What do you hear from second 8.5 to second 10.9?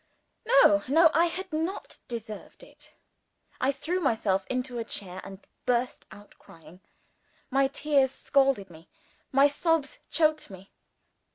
me; my sobs choked me.